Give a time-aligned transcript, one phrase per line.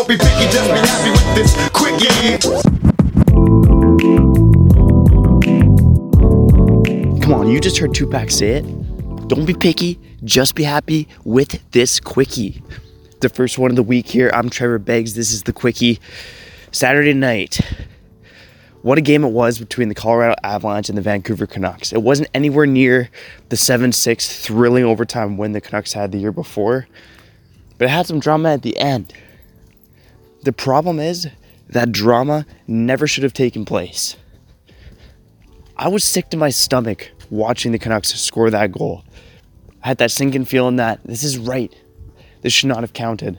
[0.00, 2.38] Don't be picky, just be happy with this quickie.
[7.20, 9.28] Come on, you just heard Tupac say it.
[9.28, 12.62] Don't be picky, just be happy with this quickie.
[13.20, 14.30] The first one of the week here.
[14.32, 15.12] I'm Trevor Beggs.
[15.12, 16.00] This is the quickie.
[16.72, 17.60] Saturday night.
[18.80, 21.92] What a game it was between the Colorado Avalanche and the Vancouver Canucks.
[21.92, 23.10] It wasn't anywhere near
[23.50, 26.88] the 7 6 thrilling overtime win the Canucks had the year before,
[27.76, 29.12] but it had some drama at the end.
[30.42, 31.28] The problem is
[31.68, 34.16] that drama never should have taken place.
[35.76, 39.04] I was sick to my stomach watching the Canucks score that goal.
[39.82, 41.74] I had that sinking feeling that this is right.
[42.42, 43.38] This should not have counted.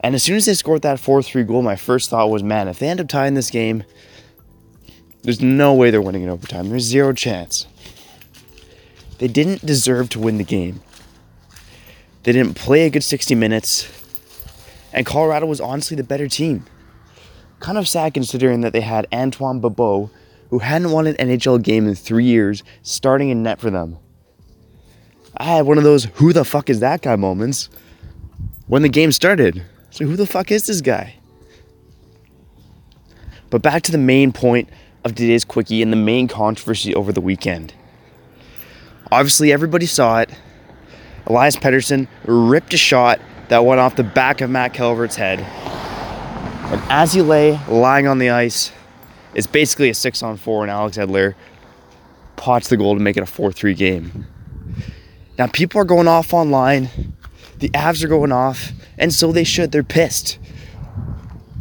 [0.00, 2.68] And as soon as they scored that 4 3 goal, my first thought was, man,
[2.68, 3.84] if they end up tying this game,
[5.22, 6.70] there's no way they're winning in overtime.
[6.70, 7.66] There's zero chance.
[9.18, 10.80] They didn't deserve to win the game.
[12.22, 13.99] They didn't play a good 60 minutes.
[14.92, 16.64] And Colorado was honestly the better team.
[17.60, 20.10] Kind of sad considering that they had Antoine Bibeau,
[20.50, 23.98] who hadn't won an NHL game in three years, starting in net for them.
[25.36, 27.68] I had one of those who the fuck is that guy moments
[28.66, 29.62] when the game started.
[29.90, 31.16] So, who the fuck is this guy?
[33.50, 34.68] But back to the main point
[35.04, 37.74] of today's quickie and the main controversy over the weekend.
[39.10, 40.30] Obviously, everybody saw it.
[41.26, 43.20] Elias Pettersson ripped a shot
[43.50, 45.40] that went off the back of Matt Calvert's head.
[46.72, 48.72] And as he lay lying on the ice,
[49.34, 51.34] it's basically a six on four, and Alex Edler
[52.36, 54.26] pots the goal to make it a 4 3 game.
[55.38, 56.88] Now, people are going off online.
[57.58, 59.72] The Avs are going off, and so they should.
[59.72, 60.38] They're pissed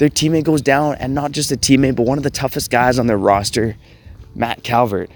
[0.00, 2.98] their teammate goes down, and not just a teammate, but one of the toughest guys
[2.98, 3.76] on their roster,
[4.34, 5.10] Matt Calvert.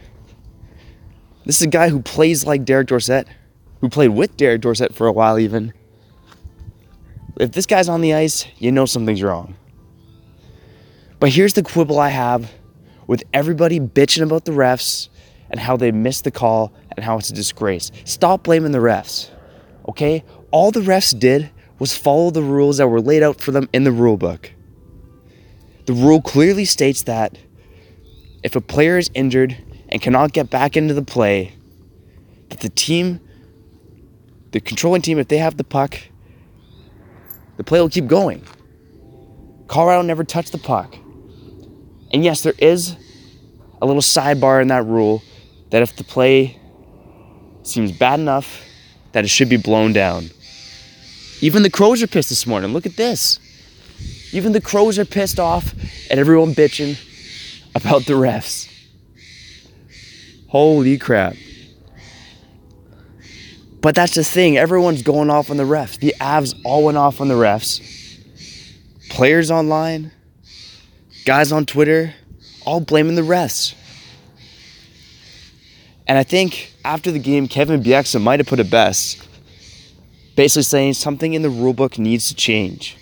[1.47, 3.27] This is a guy who plays like Derek Dorsett,
[3.81, 5.73] who played with Derek Dorsett for a while, even.
[7.39, 9.57] If this guy's on the ice, you know something's wrong.
[11.19, 12.53] But here's the quibble I have
[13.07, 15.09] with everybody bitching about the refs
[15.51, 17.91] and how they missed the call and how it's a disgrace.
[18.05, 19.31] Stop blaming the refs,
[19.89, 20.23] okay?
[20.51, 23.85] All the refs did was follow the rules that were laid out for them in
[23.85, 24.53] the rule book.
[25.87, 27.37] The rule clearly states that
[28.43, 29.57] if a player is injured
[29.89, 31.55] and cannot get back into the play,
[32.51, 33.21] that the team,
[34.53, 35.99] the controlling team, if they have the puck,
[37.57, 38.45] the play will keep going.
[39.69, 40.97] Colorado never touched the puck.
[42.13, 42.97] And yes, there is
[43.81, 45.23] a little sidebar in that rule
[45.71, 46.59] that if the play
[47.63, 48.63] seems bad enough,
[49.13, 50.31] that it should be blown down.
[51.41, 52.73] Even the Crows are pissed this morning.
[52.73, 53.39] Look at this.
[54.33, 55.75] Even the Crows are pissed off
[56.11, 56.99] at everyone bitching
[57.75, 58.71] about the refs.
[60.49, 61.35] Holy crap.
[63.85, 64.57] But that's the thing.
[64.57, 65.99] Everyone's going off on the refs.
[65.99, 67.83] The Avs all went off on the refs.
[69.11, 70.11] Players online,
[71.27, 72.15] guys on Twitter,
[72.65, 73.75] all blaming the refs.
[76.09, 79.23] And I think after the game, Kevin Bieksa might have put it best,
[80.35, 82.97] basically saying something in the rulebook needs to change.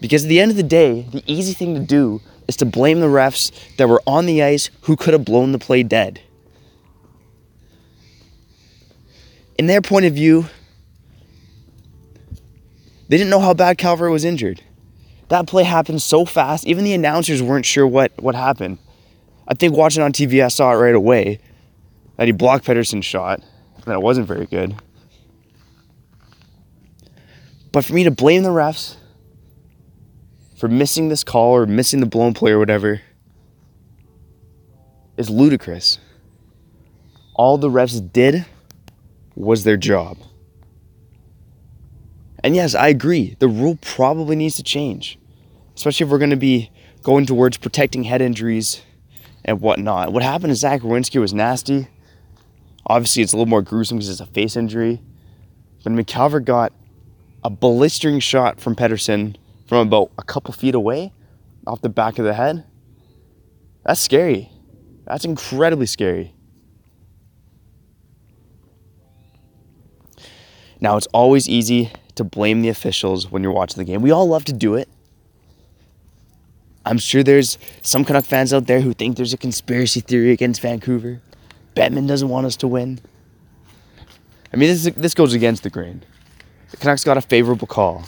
[0.00, 3.00] Because at the end of the day, the easy thing to do is to blame
[3.00, 6.20] the refs that were on the ice who could have blown the play dead.
[9.58, 10.46] In their point of view,
[13.08, 14.62] they didn't know how bad Calvert was injured.
[15.28, 18.78] That play happened so fast, even the announcers weren't sure what, what happened.
[19.46, 21.40] I think watching on TV, I saw it right away
[22.16, 23.42] that he blocked Pettersson's shot,
[23.84, 24.76] and it wasn't very good.
[27.72, 28.96] But for me to blame the refs
[30.56, 33.00] for missing this call or missing the blown play or whatever
[35.16, 35.98] is ludicrous.
[37.34, 38.46] All the refs did
[39.38, 40.18] was their job.
[42.42, 43.36] And yes, I agree.
[43.38, 45.18] The rule probably needs to change,
[45.76, 46.70] especially if we're going to be
[47.02, 48.82] going towards protecting head injuries
[49.44, 50.12] and whatnot.
[50.12, 51.88] What happened to Zach Werenski was nasty.
[52.86, 55.00] Obviously, it's a little more gruesome because it's a face injury.
[55.84, 56.72] But Matt Calvert got
[57.44, 59.36] a blistering shot from Pettersson
[59.66, 61.12] from about a couple feet away
[61.66, 62.64] off the back of the head.
[63.84, 64.50] That's scary.
[65.06, 66.34] That's incredibly scary.
[70.80, 74.02] Now, it's always easy to blame the officials when you're watching the game.
[74.02, 74.88] We all love to do it.
[76.84, 80.60] I'm sure there's some Canuck fans out there who think there's a conspiracy theory against
[80.60, 81.20] Vancouver.
[81.74, 83.00] Bettman doesn't want us to win.
[84.52, 86.02] I mean, this, this goes against the grain.
[86.70, 88.04] The Canucks got a favorable call.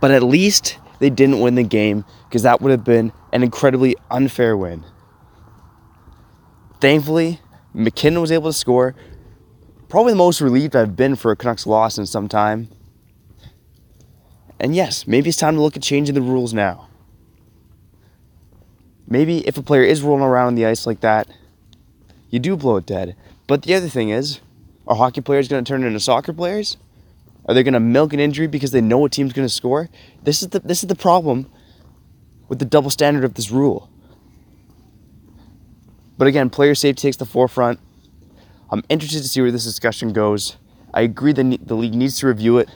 [0.00, 3.96] But at least they didn't win the game because that would have been an incredibly
[4.10, 4.84] unfair win.
[6.80, 7.40] Thankfully,
[7.72, 8.94] MacKinnon was able to score.
[9.94, 12.66] Probably the most relieved I've been for a Canucks loss in some time.
[14.58, 16.88] And yes, maybe it's time to look at changing the rules now.
[19.06, 21.28] Maybe if a player is rolling around on the ice like that,
[22.28, 23.14] you do blow it dead.
[23.46, 24.40] But the other thing is,
[24.88, 26.76] are hockey players going to turn into soccer players?
[27.46, 29.90] Are they going to milk an injury because they know a team's going to score?
[30.24, 31.48] This is the this is the problem
[32.48, 33.88] with the double standard of this rule.
[36.18, 37.78] But again, player safety takes the forefront.
[38.70, 40.56] I'm interested to see where this discussion goes.
[40.92, 42.68] I agree that the league needs to review it.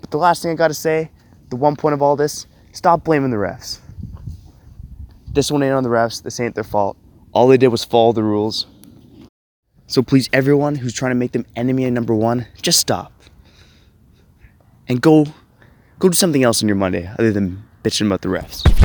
[0.00, 1.10] But the last thing I got to say,
[1.50, 3.80] the one point of all this, stop blaming the refs.
[5.32, 6.22] This one ain't on the refs.
[6.22, 6.96] This ain't their fault.
[7.32, 8.66] All they did was follow the rules.
[9.86, 13.12] So please, everyone who's trying to make them enemy number one, just stop
[14.88, 15.26] and go,
[15.98, 18.83] go do something else on your Monday other than bitching about the refs.